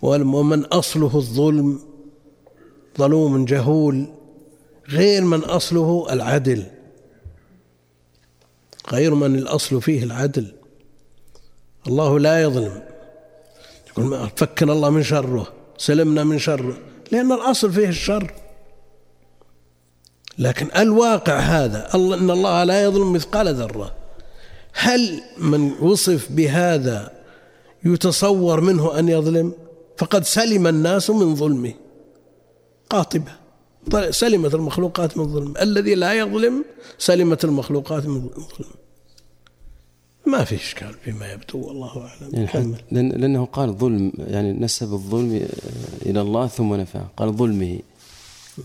[0.03, 1.81] ومن أصله الظلم
[2.99, 4.07] ظلوم جهول
[4.89, 6.67] غير من أصله العدل.
[8.93, 10.55] غير من الأصل فيه العدل.
[11.87, 12.83] الله لا يظلم.
[13.89, 16.77] يقول فكنا الله من شره سلمنا من شره.
[17.13, 18.33] لأن الأصل فيه الشر.
[20.39, 23.95] لكن الواقع هذا إن الله لا يظلم مثقال ذرة.
[24.73, 27.13] هل من وصف بهذا
[27.85, 29.53] يتصور منه أن يظلم؟
[29.99, 31.75] فقد سلم الناس من ظلمه.
[32.91, 33.33] قاطبة.
[34.11, 36.65] سلمت المخلوقات من الظلم الذي لا يظلم
[36.99, 38.71] سلمت المخلوقات من الظلم
[40.27, 42.49] ما في إشكال فيما يبدو والله أعلم.
[42.93, 45.49] يعني لأنه قال ظلم يعني نسب الظلم
[46.07, 47.79] إلى الله ثم نفاه قال ظلمه.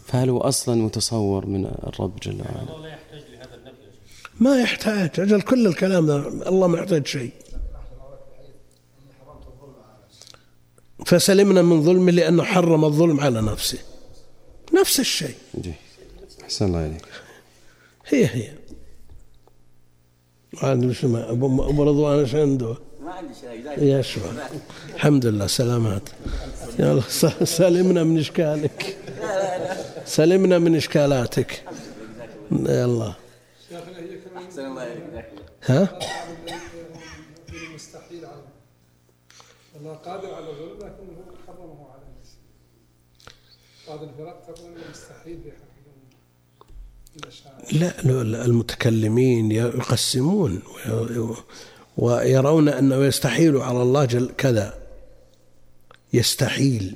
[0.08, 2.97] فهل هو أصلا متصور من الرب جل وعلا؟
[4.39, 7.32] ما يحتاج أجل كل الكلام ده الله ما يحتاج شيء.
[11.06, 13.80] فسلمنا من ظلمه لأنه حرم الظلم على نفسه.
[14.80, 15.36] نفس الشيء.
[16.43, 17.06] أحسن الله عليك
[18.08, 18.61] هي هي.
[20.57, 24.49] عاد شو أبو أبو رضوان إيش عنده؟ ما عندي شيء يا شباب.
[24.95, 26.09] الحمد لله سلامات.
[26.79, 27.01] يلا
[27.45, 28.97] سلمنا من إشكالك.
[30.05, 31.63] سلمنا من إشكالاتك.
[32.51, 33.13] يلا.
[34.37, 35.23] أحسن الله
[35.63, 35.99] ها؟
[37.53, 38.25] المستحيل
[39.75, 42.37] الله قادر على الظلم لكنه حرمه على نفسه.
[43.87, 45.51] بعض الفرق تقول إنه مستحيل في
[47.71, 48.02] لا
[48.45, 50.62] المتكلمين يقسمون
[51.97, 54.74] ويرون أنه يستحيل على الله جل كذا.
[56.13, 56.95] يستحيل.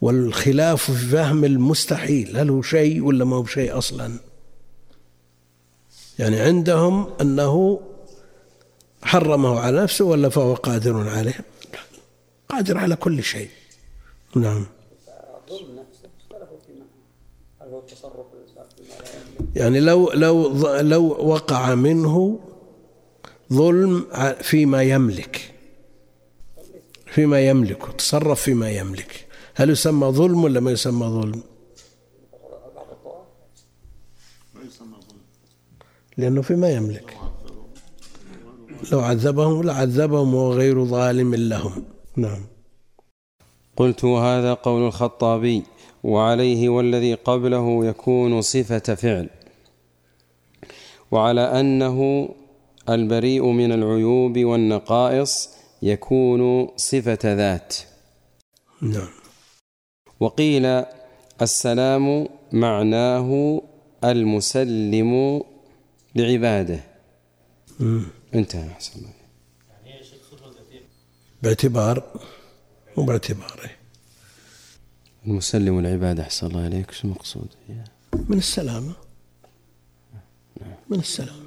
[0.00, 4.18] والخلاف في فهم المستحيل هل هو شيء ولا ما هو بشيء أصلا؟
[6.18, 7.80] يعني عندهم أنه
[9.02, 11.44] حرمه على نفسه ولا فهو قادر عليه؟
[12.48, 13.50] قادر على كل شيء.
[14.36, 14.66] نعم.
[19.56, 22.38] يعني لو لو لو وقع منه
[23.52, 24.06] ظلم
[24.40, 25.54] فيما يملك.
[27.06, 29.26] فيما يملك تصرف فيما يملك.
[29.54, 31.42] هل يسمى ظلم ولا ما يسمى ظلم؟
[36.16, 37.16] لأنه فيما يملك.
[38.92, 41.84] لو عذبهم لعذبهم وهو غير ظالم لهم.
[42.16, 42.46] نعم.
[43.76, 45.62] قلت وهذا قول الخطابي
[46.04, 49.35] وعليه والذي قبله يكون صفة فعل.
[51.10, 52.28] وعلى أنه
[52.88, 55.48] البريء من العيوب والنقائص
[55.82, 57.76] يكون صفة ذات.
[58.82, 59.08] نعم.
[60.20, 60.84] وقيل
[61.42, 63.62] السلام معناه
[64.04, 65.42] المسلم
[66.14, 66.80] لعباده.
[68.34, 69.00] انتهى أحسن
[71.42, 72.02] باعتبار
[72.96, 73.70] وباعتباره
[75.26, 76.90] المسلم العبادة أحسن الله إليك.
[76.90, 77.48] شو المقصود؟
[78.28, 79.05] من السلامة.
[80.88, 81.46] من السلام.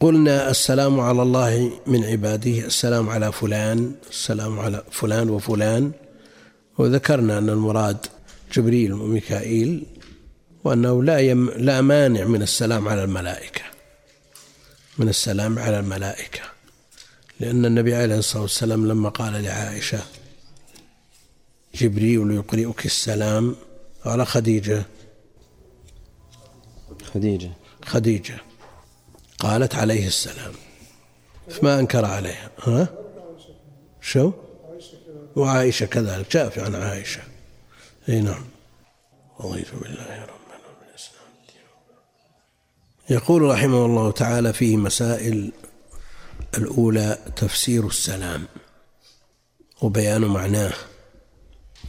[0.00, 5.92] قلنا السلام على الله من عباده السلام على فلان السلام على فلان وفلان.
[6.78, 8.06] وذكرنا أن المراد
[8.52, 9.86] جبريل وميكائيل
[10.64, 13.62] وأنه لا يم لا مانع من السلام على الملائكة.
[14.98, 16.40] من السلام على الملائكة.
[17.40, 20.02] لأن النبي عليه الصلاة والسلام لما قال لعائشة
[21.74, 23.56] جبريل يقرئك السلام
[24.04, 24.82] على خديجة.
[27.14, 27.50] خديجة.
[27.84, 28.38] خديجة
[29.38, 30.52] قالت عليه السلام.
[31.48, 32.50] فما أنكر عليها.
[32.58, 32.88] ها؟
[34.00, 34.32] شو؟
[35.36, 36.32] وعائشة كذلك.
[36.32, 37.22] جاء في عن عائشة.
[38.08, 38.44] إي نعم.
[39.40, 40.40] رضيت بالله ربنا
[43.10, 45.52] يقول رحمه الله تعالى فيه مسائل
[46.58, 48.46] الأولى تفسير السلام
[49.82, 50.72] وبيان معناه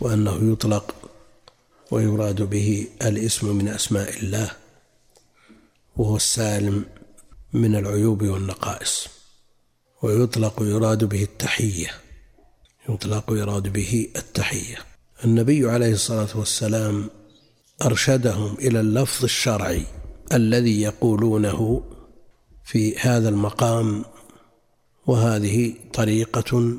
[0.01, 0.95] وأنه يطلق
[1.91, 4.51] ويراد به الاسم من أسماء الله.
[6.01, 6.85] وهو السالم
[7.53, 9.07] من العيوب والنقائص
[10.01, 11.91] ويطلق يراد به التحية
[12.89, 14.77] يطلق يراد به التحية.
[15.25, 17.09] النبي عليه الصلاة والسلام
[17.81, 19.85] أرشدهم إلى اللفظ الشرعي
[20.33, 21.83] الذي يقولونه
[22.65, 24.05] في هذا المقام
[25.07, 26.77] وهذه طريقة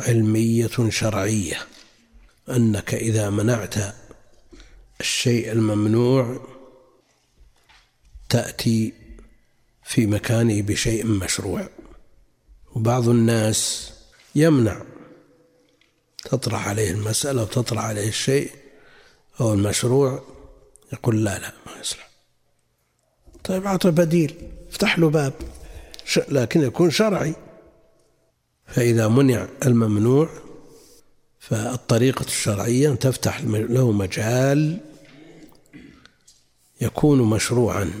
[0.00, 1.58] علمية شرعية
[2.50, 3.74] أنك إذا منعت
[5.00, 6.57] الشيء الممنوع
[8.28, 8.92] تأتي
[9.84, 11.68] في مكانه بشيء مشروع.
[12.74, 13.92] وبعض الناس
[14.34, 14.82] يمنع
[16.24, 18.50] تطرح عليه المسألة وتطرح عليه الشيء
[19.40, 20.22] أو المشروع
[20.92, 22.10] يقول لا لا ما يصلح.
[23.44, 24.34] طيب أعطه بديل
[24.70, 25.32] افتح له باب.
[26.28, 27.34] لكن يكون شرعي.
[28.66, 30.28] فإذا منع الممنوع
[31.38, 34.80] فالطريقة الشرعية تفتح له مجال
[36.80, 37.92] يكون مشروعا.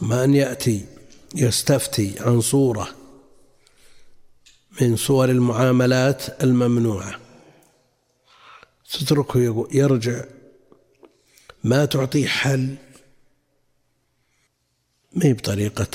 [0.00, 0.86] ما أن يأتي
[1.34, 2.88] يستفتي عن صورة
[4.80, 7.20] من صور المعاملات الممنوعة.
[8.92, 10.24] تتركه يرجع
[11.64, 12.76] ما تعطيه حل؟
[15.12, 15.88] ما هي بطريقة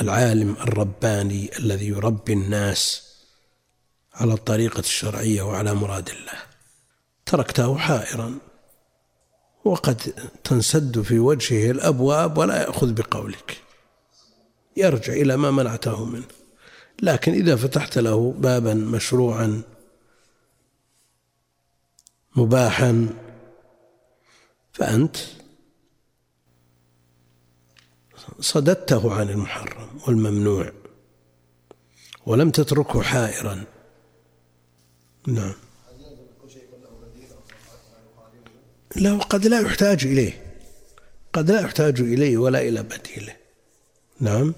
[0.00, 3.02] العالم الرباني الذي يربي الناس
[4.14, 6.42] على الطريقة الشرعية وعلى مراد الله؟
[7.26, 8.38] تركته حائرا.
[9.66, 10.00] وقد
[10.44, 13.62] تنسد في وجهه الأبواب ولا يأخذ بقولك.
[14.76, 16.24] يرجع إلى ما منعته منه.
[17.02, 19.62] لكن إذا فتحت له بابا مشروعا
[22.36, 23.08] مباحا
[24.72, 25.16] فأنت
[28.40, 30.72] صددته عن المحرم والممنوع
[32.26, 33.64] ولم تتركه حائرا.
[35.26, 35.65] نعم.
[38.98, 40.42] لا وقد لا يحتاج إليه.
[41.32, 43.36] قد لا يحتاج إليه ولا إلى بديله.
[44.20, 44.54] نعم.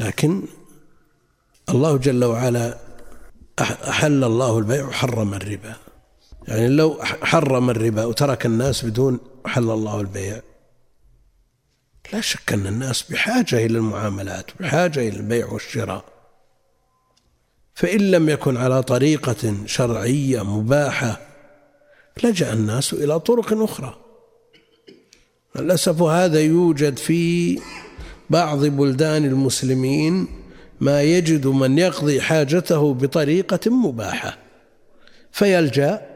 [0.00, 0.42] لكن
[1.68, 2.78] الله جل وعلا
[3.60, 5.76] أحل الله البيع وحرم الربا.
[6.48, 10.40] يعني لو حرم الربا وترك الناس بدون حل الله البيع
[12.12, 16.04] لا شك أن الناس بحاجة إلى المعاملات بحاجة إلى البيع والشراء.
[17.74, 21.27] فإن لم يكن على طريقة شرعية مباحة
[22.24, 23.98] لجأ الناس إلى طرق أخرى.
[25.56, 27.60] للأسف هذا يوجد في
[28.30, 30.26] بعض بلدان المسلمين
[30.80, 34.38] ما يجد من يقضي حاجته بطريقة مباحة
[35.32, 36.06] فيلجأ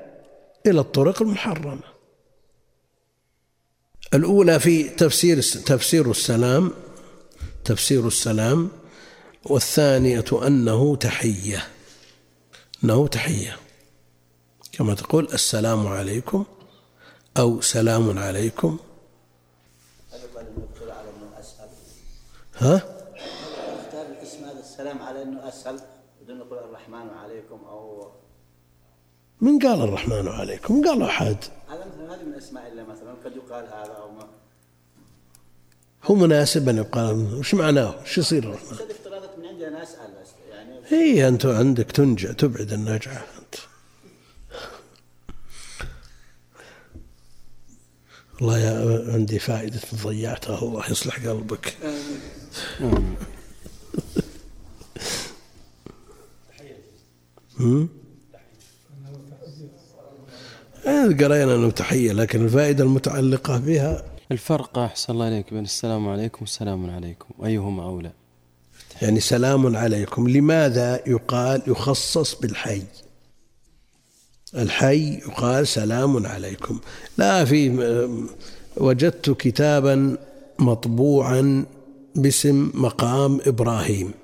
[0.66, 1.92] إلى الطرق المحرمة.
[4.14, 6.70] الأولى في تفسير تفسير السلام
[7.64, 8.68] تفسير السلام
[9.44, 11.64] والثانية أنه تحية
[12.84, 13.56] أنه تحية.
[14.72, 16.44] كما تقول السلام عليكم
[17.38, 18.78] أو سلام عليكم
[22.56, 25.80] ها؟ اختار الاسم هذا السلام على إنه أسهل
[26.22, 28.11] بدون نقول الرحمن عليكم أو
[29.40, 31.37] من قال الرحمن عليكم؟ قال أحد
[31.68, 34.26] هذا مثلا هذه من اسماء الله مثلا قد يقال هذا أو ما
[36.04, 40.11] هو مناسب أن يقال وش معناه؟ وش يصير الرحمن؟ افتراضات من عندي أنا أسأل
[40.50, 43.24] يعني هي أنت عندك تنجع تبعد النجعه
[48.42, 51.76] انت والله يا عندي فائدة ضيعتها الله يصلح قلبك.
[57.61, 57.88] هم؟
[60.87, 66.38] إيه، قرينا أنه تحية لكن الفائدة المتعلقة بها؟ الفرق أحسن الله إليك بين السلام عليكم
[66.40, 67.44] والسلام عليكم.
[67.44, 68.12] أيهما أولى؟
[69.02, 72.83] يعني سلام عليكم لماذا يقال يخصص بالحي؟
[74.56, 76.80] الحي يقال سلام عليكم.
[77.18, 77.70] لا في
[78.76, 80.16] وجدت كتابا
[80.58, 81.64] مطبوعا
[82.14, 84.14] باسم مقام إبراهيم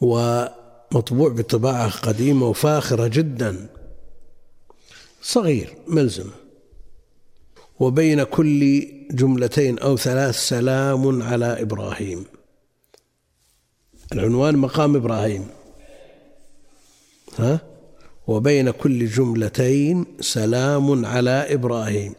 [0.00, 3.66] ومطبوع بطباعة قديمة وفاخرة جدا.
[5.22, 6.30] صغير ملزم.
[7.80, 12.24] وبين كل جملتين أو ثلاث سلام على إبراهيم.
[14.12, 15.46] العنوان مقام إبراهيم.
[17.38, 17.71] ها؟
[18.26, 22.14] وبين كل جملتين سلام على إبراهيم.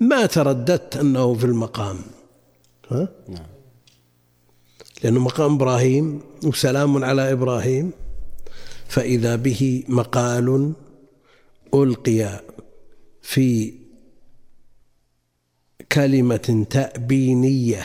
[0.00, 1.98] ما ترددت أنه في المقام؟
[2.90, 3.46] ها؟ نعم
[5.04, 7.90] لأنه مقام إبراهيم وسلام على إبراهيم
[8.88, 10.72] فإذا به مقال
[11.74, 12.40] ألقي
[13.22, 13.74] في
[15.92, 17.82] كلمة تأبينية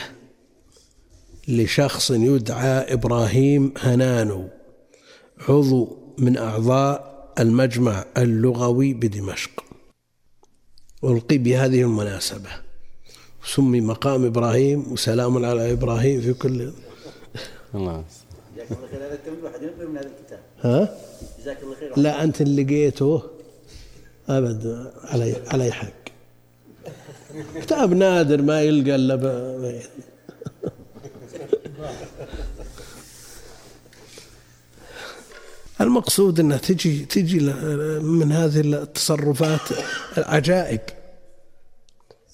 [1.48, 4.48] لشخص يدعى إبراهيم هنانو
[5.48, 9.64] عضو من أعضاء المجمع اللغوي بدمشق.
[11.04, 12.50] ألقي بهذه المناسبة.
[13.44, 16.72] سمي مقام إبراهيم وسلام على إبراهيم في كل
[17.74, 18.04] الله.
[18.56, 19.06] جزاك الله خير.
[19.06, 19.18] هذا
[19.88, 20.40] من هذا الكتاب.
[20.60, 20.98] ها؟
[21.38, 21.92] جزاك الله خير.
[21.96, 23.22] لا أنت اللي لقيته
[24.28, 26.02] أبد علي علي حق.
[27.60, 29.16] كتاب نادر ما يلقى إلا
[35.82, 37.40] المقصود انها تجي تجي
[38.00, 39.60] من هذه التصرفات
[40.16, 40.80] عجائب.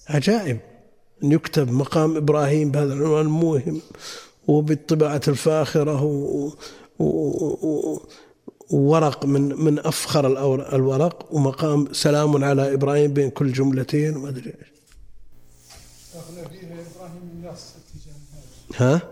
[0.08, 0.58] عجائب.
[1.24, 3.80] إن يكتب مقام إبراهيم بهذا العنوان الموهم
[4.48, 6.52] وبالطباعة الفاخرة و-
[6.98, 8.02] و- و-
[8.70, 10.26] وورق من من أفخر
[10.74, 14.68] الورق ومقام سلام على إبراهيم بين كل جملتين وما أدري إيش.
[16.50, 17.44] فيه إبراهيم
[18.76, 19.02] ها؟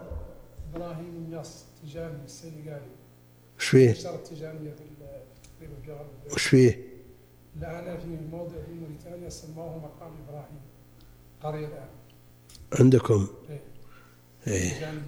[3.66, 3.96] وش فيه؟
[6.32, 6.86] وش فيه؟
[7.58, 10.60] الان في موضع في موريتانيا سموه مقام إبراهيم
[11.42, 11.88] قريه الان
[12.80, 13.60] عندكم إيه،
[14.46, 15.02] إيه.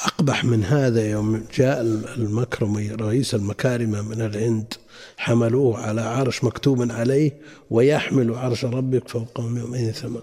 [0.00, 1.80] أقبح من هذا يوم جاء
[2.16, 4.74] المكرمي رئيس المكارمة من الهند
[5.16, 10.22] حملوه على عرش مكتوب عليه ويحمل عرش ربك فوقهم يومئذ ثمان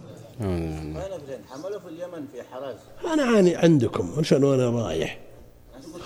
[1.50, 2.78] حملوا في اليمن في حرز
[3.14, 5.29] أنا عاني عندكم عشان وأنا رايح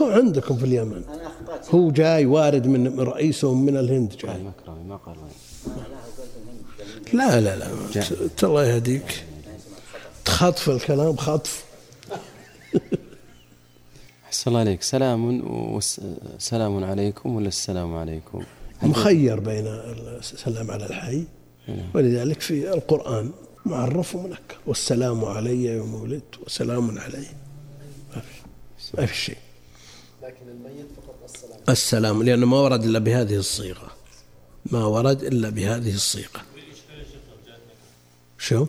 [0.02, 1.04] هو عندكم في اليمن.
[1.10, 1.76] أنا أخطأت.
[1.76, 4.44] هو جاي وارد من رئيسهم من الهند جاي.
[4.88, 5.16] ما قال
[7.14, 7.68] لا لا لا.
[8.44, 9.26] الله يهديك.
[10.26, 11.64] تخطف الكلام خطف.
[14.26, 14.84] أحسن الله عليك.
[14.84, 16.02] سلام وس...
[16.40, 18.44] سلام عليكم ولا السلام عليكم؟
[18.82, 21.24] مخير بين السلام على الحي
[21.94, 23.32] ولذلك في القرآن
[23.66, 24.58] معرف ومنكر.
[24.68, 27.28] والسلام علي يوم ولدت وسلام علي.
[28.16, 28.42] ما في
[28.98, 29.38] ما في شيء.
[30.24, 33.92] لكن الميت فقط السلام السلام لأنه ما ورد إلا بهذه الصيغة.
[34.66, 36.42] ما ورد إلا بهذه الصيغة.
[38.38, 38.68] شو؟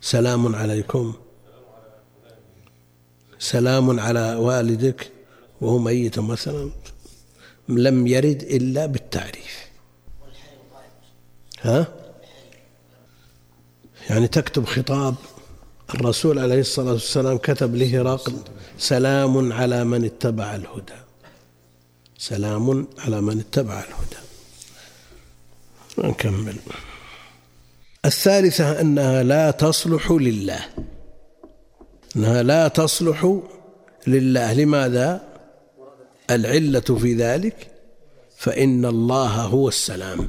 [0.00, 1.14] سلام عليكم.
[3.38, 5.10] سلام على والدك
[5.60, 6.70] وهو ميت مثلا.
[7.68, 9.68] لم يرد إلا بالتعريف.
[11.60, 11.86] ها؟
[14.10, 15.14] يعني تكتب خطاب
[15.90, 18.32] الرسول عليه الصلاة والسلام كتب لهرقل
[18.78, 20.92] سلام على من اتبع الهدى.
[22.18, 24.22] سلام على من اتبع الهدى.
[25.98, 26.56] نكمل.
[28.04, 30.60] الثالثة أنها لا تصلح لله.
[32.16, 33.40] أنها لا تصلح
[34.06, 34.52] لله.
[34.52, 35.28] لماذا؟
[36.30, 37.70] العلة في ذلك
[38.36, 40.28] فإن الله هو السلام.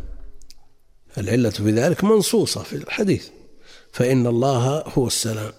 [1.17, 3.27] العلة في ذلك منصوصة في الحديث.
[3.93, 5.53] فإن الله هو السلام.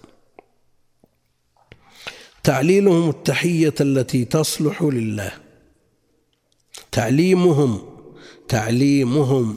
[2.42, 5.32] تعليلهم التحية التي تصلح لله.
[6.92, 7.96] تعليمهم
[8.48, 9.56] تعليمهم.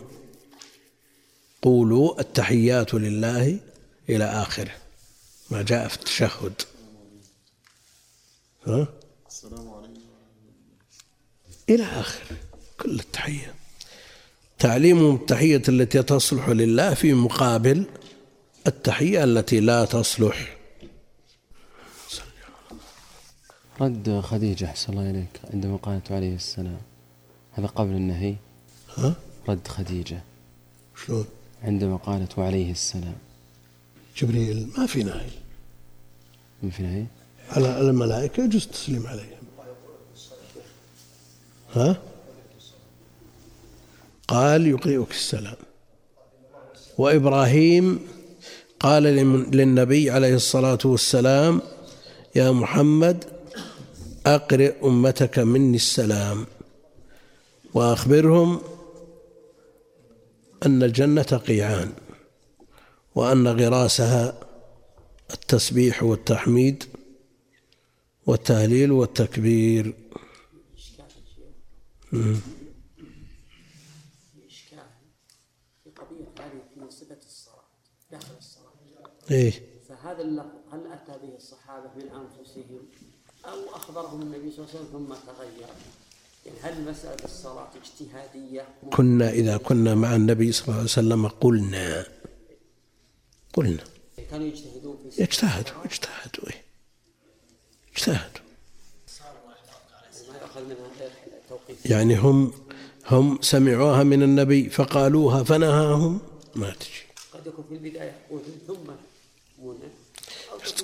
[1.61, 3.59] قولوا التحيات لله
[4.09, 4.71] إلى آخره.
[5.51, 6.61] ما جاء في التشهد.
[8.67, 8.87] ها؟
[11.69, 12.37] إلى آخره.
[12.79, 13.55] كل التحية.
[14.59, 17.85] تعليمهم التحية التي تصلح لله في مقابل
[18.67, 20.57] التحية التي لا تصلح.
[23.81, 26.81] رد خديجة أحسن الله إليك عندما قالت عليه السلام.
[27.51, 28.35] هذا قبل النهي.
[28.97, 29.13] ها؟
[29.49, 30.21] رد خديجة.
[31.05, 31.25] شلون؟
[31.63, 33.15] عندما قالت وعليه السلام.
[34.17, 35.29] جبريل ما في نهي.
[36.63, 37.05] من في نهي؟
[37.49, 39.27] على الملائكة يجوز التسليم عليهم.
[41.75, 42.01] ها؟
[44.27, 45.57] قال يقرئك السلام.
[46.97, 48.07] وإبراهيم
[48.79, 51.61] قال للنبي عليه الصلاة والسلام
[52.35, 53.25] يا محمد
[54.25, 56.45] أقرئ أمتك مني السلام.
[57.73, 58.61] وأخبرهم
[60.65, 61.93] أن الجنة قيعان
[63.15, 64.39] وأن غراسها
[65.33, 66.83] التسبيح والتحميد
[68.25, 69.93] والتهليل والتكبير.
[78.11, 78.67] داخل الصلاة
[79.31, 79.53] إيه.
[79.89, 82.81] فهذا اللفظ هل أتى به الصحابة من أنفسهم
[83.45, 85.67] أو أخبرهم النبي صلى الله عليه وسلم ثم تغير؟
[86.45, 92.05] يعني هل مسألة الصلاة اجتهادية؟ كنا إذا كنا مع النبي صلى الله عليه وسلم قلنا.
[93.53, 93.83] قلنا.
[94.31, 96.63] كانوا يجتهدون في يجتهدوا يجتهدوا إيه.
[97.95, 98.47] اجتهدوا.
[101.85, 102.53] يعني هم
[103.05, 106.19] هم سمعوها من النبي فقالوها فنهاهم.
[106.55, 107.06] ما تجي.
[107.47, 108.91] يكون في البداية يقول ثم
[109.63, 109.89] منى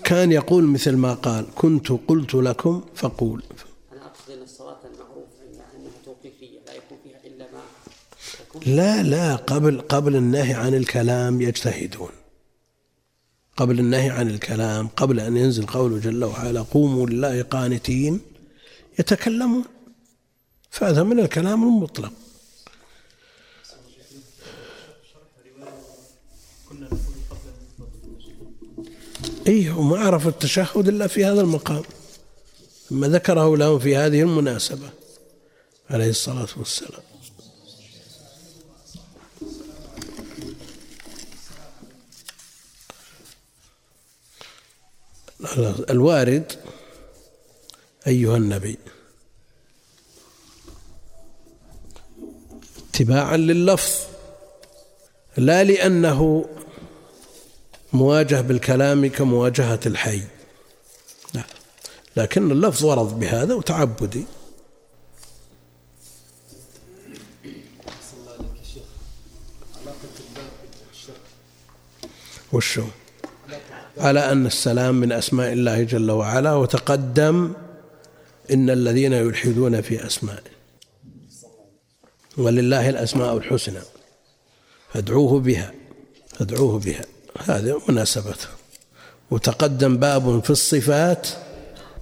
[0.03, 3.43] كان يقول مثل ما قال كنت قلت لكم فقول.
[3.91, 7.61] أنا أقصد أن الصلاة المعروف أنها توقيفية لا يكون فيها إلا ما
[8.65, 12.09] لا لا قبل قبل النهي عن الكلام يجتهدون.
[13.57, 18.19] قبل النهي عن الكلام قبل أن ينزل قوله جل وعلا قوموا لله قانتين.
[18.99, 19.65] يتكلمون.
[20.69, 22.13] فهذا من الكلام المطلق.
[29.47, 31.83] إيه وما عرفوا التشهد إلا في هذا المقام.
[32.89, 34.89] ثم ذكره لهم في هذه المناسبة
[35.89, 37.03] عليه الصلاة والسلام.
[45.89, 46.51] الوارد
[48.07, 48.77] أيها النبي
[52.89, 53.91] اتباعا لللفظ
[55.37, 56.45] لا لأنه
[57.93, 60.21] مواجه بالكلام كمواجهة الحي.
[62.17, 64.25] لكن اللفظ ورد بهذا وتعبدي.
[72.53, 72.83] وشو؟
[73.97, 77.53] على أن السلام من أسماء الله جل وعلا وتقدم
[78.51, 80.53] إن الذين يلحدون في أسمائه
[82.37, 83.79] ولله الأسماء الحسنى.
[84.93, 85.73] فادعوه بها.
[86.39, 87.05] فادعوه بها.
[87.39, 88.47] هذه مناسبته
[89.31, 91.27] وتقدم باب في الصفات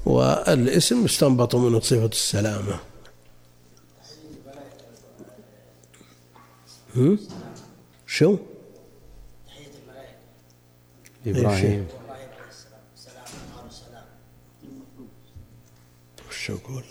[0.06, 2.80] والاسم يستنبط منه صفة السلامة.
[6.96, 7.20] هم؟
[8.08, 8.38] شو؟
[11.28, 11.88] إبراهيم.
[16.30, 16.84] وش أقول؟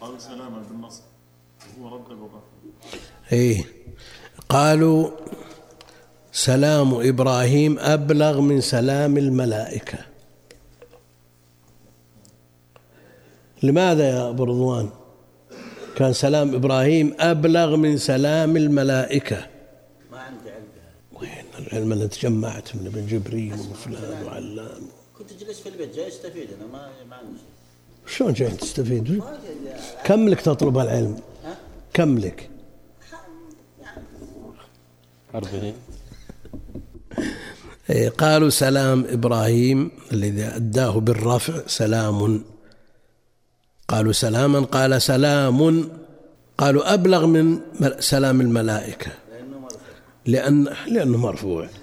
[0.00, 1.02] قالوا سلاما بالنص
[1.80, 2.40] هو رد إبراهيم
[3.32, 3.64] إيه.
[4.48, 5.10] قالوا
[6.36, 9.98] سلام إبراهيم أبلغ من سلام الملائكة.
[13.62, 14.90] لماذا يا أبو رضوان؟
[15.96, 19.46] كان سلام إبراهيم أبلغ من سلام الملائكة.
[20.12, 20.64] ما عندي علم.
[21.12, 24.82] وين العلم اللي تجمعت من ابن جبريل وفلان وعلام؟
[25.18, 27.38] كنت جلست في البيت جاي أستفيد أنا ما ما عندي.
[28.06, 29.22] شيء شلون جاي تستفيد؟
[30.04, 31.56] كم لك تطلب العلم؟ ها؟
[31.94, 32.50] كم لك؟
[35.34, 35.64] أربعين.
[35.64, 35.74] إيه،
[38.18, 42.44] قالوا سلام إبراهيم الذي أداه بالرفع سلام.
[43.88, 45.88] قالوا سلاما قال سلام.
[46.58, 47.58] قالوا أبلغ من
[47.98, 49.10] سلام الملائكة.
[50.26, 51.68] لأن لأنه مرفوع.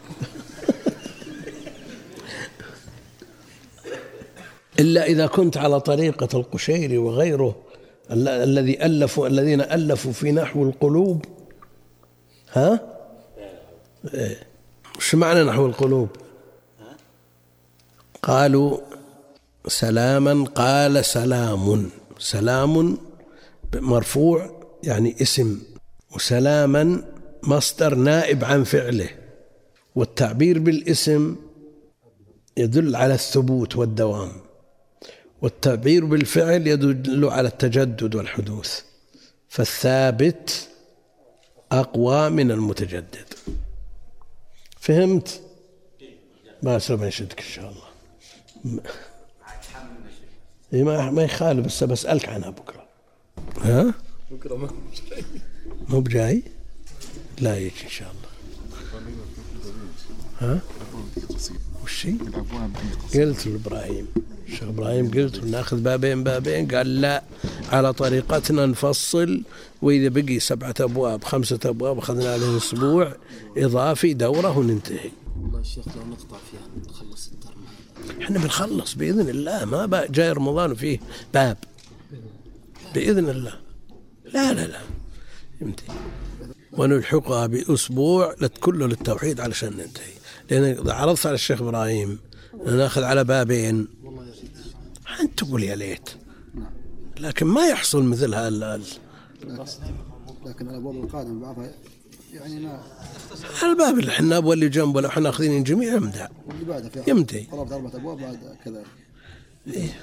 [4.79, 7.55] إلا إذا كنت على طريقة القشيري وغيره
[8.11, 11.25] ال- الذي ألفوا الذين ألفوا في نحو القلوب.
[12.53, 12.79] ها؟
[14.13, 14.52] إيه.
[14.97, 16.09] وش معنى نحو القلوب؟
[18.23, 18.77] قالوا
[19.67, 21.89] سلاما قال سلام.
[22.19, 22.97] سلام
[23.75, 25.61] مرفوع يعني اسم
[26.15, 27.03] وسلاما
[27.43, 29.09] مصدر نائب عن فعله.
[29.95, 31.35] والتعبير بالاسم
[32.57, 34.31] يدل على الثبوت والدوام
[35.41, 38.81] والتعبير بالفعل يدل على التجدد والحدوث.
[39.49, 40.67] فالثابت
[41.71, 43.32] أقوى من المتجدد.
[44.83, 45.41] فهمت؟
[46.63, 48.81] ما سوف نشدك إن شاء الله
[50.73, 52.87] إيه ما ما يخالف بس بسألك عنها بكرة
[53.61, 53.93] ها؟
[54.31, 54.69] بكرة ما
[55.89, 56.43] مو بجاي؟
[57.41, 58.29] لا يجي إن شاء الله
[60.41, 60.59] ها؟
[61.83, 62.07] وش
[63.13, 64.07] قلت لإبراهيم
[64.47, 67.23] الشيخ إبراهيم قلت ناخذ بابين بابين قال لا
[67.71, 69.41] على طريقتنا نفصل
[69.81, 73.15] وإذا بقي سبعة أبواب خمسة أبواب أخذنا له أسبوع
[73.57, 75.11] إضافي دورة وننتهي.
[75.41, 80.71] والله يا شيخ لو نقطع فيها نخلص الترم إحنا بنخلص بإذن الله ما جاي رمضان
[80.71, 80.99] وفيه
[81.33, 81.57] باب.
[82.95, 83.53] بإذن الله.
[84.33, 84.79] لا لا لا.
[85.61, 85.83] يمتي
[86.71, 90.13] ونلحقها بأسبوع كله للتوحيد علشان ننتهي.
[90.51, 92.19] لأن عرضت على الشيخ إبراهيم
[92.65, 93.87] ناخذ على بابين
[95.19, 96.09] أنت تقول يا ليت.
[97.19, 98.81] لكن ما يحصل مثل هذا
[100.45, 101.71] لكن الابواب القادمه بعضها
[102.33, 102.83] يعني ما
[103.63, 107.03] الباب اللي إحنا واللي جنبه لو إحنا أخذين جميع يمدع واللي بعدها فيها.
[107.07, 108.83] يمتي طلبت أربعة أبواب بعد كذا.
[109.67, 109.99] إيه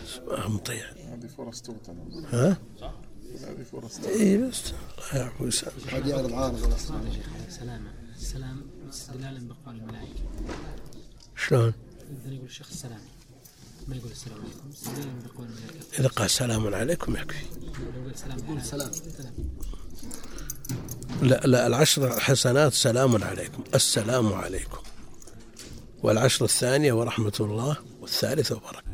[0.48, 0.84] مطيع.
[0.90, 2.58] هذه فرص تغتنم ها؟
[3.40, 4.62] هذه فرص إيه بس.
[5.12, 6.76] الله يعفو ويسامح قد يعرض عارض ولا.
[7.48, 7.90] سلامة.
[8.16, 10.22] السلام استدلالا بقول الملائكة
[11.36, 11.72] شلون؟
[12.24, 13.00] إذا يقول الشيخ السلام
[13.90, 15.46] ما يقول السلام عليكم.
[15.98, 17.44] إذا قال سلام عليكم يكفي.
[18.48, 18.90] قال سلام.
[21.22, 23.64] لا لا العشر حسنات سلام عليكم.
[23.74, 24.78] السلام عليكم.
[26.02, 28.89] والعشر الثانية ورحمة الله والثالث وبركة